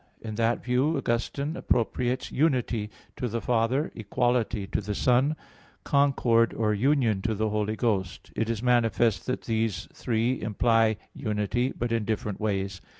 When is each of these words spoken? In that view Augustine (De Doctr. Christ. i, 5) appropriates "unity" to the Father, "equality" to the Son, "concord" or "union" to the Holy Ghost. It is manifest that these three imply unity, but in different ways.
In 0.19 0.33
that 0.33 0.63
view 0.63 0.97
Augustine 0.97 1.53
(De 1.53 1.61
Doctr. 1.61 1.61
Christ. 1.61 1.61
i, 1.61 1.61
5) 1.61 1.63
appropriates 1.85 2.31
"unity" 2.31 2.89
to 3.17 3.27
the 3.27 3.39
Father, 3.39 3.91
"equality" 3.93 4.65
to 4.65 4.81
the 4.81 4.95
Son, 4.95 5.35
"concord" 5.83 6.55
or 6.55 6.73
"union" 6.73 7.21
to 7.21 7.35
the 7.35 7.49
Holy 7.49 7.75
Ghost. 7.75 8.33
It 8.35 8.49
is 8.49 8.63
manifest 8.63 9.27
that 9.27 9.43
these 9.43 9.87
three 9.93 10.41
imply 10.41 10.97
unity, 11.13 11.71
but 11.77 11.91
in 11.91 12.03
different 12.03 12.39
ways. 12.39 12.81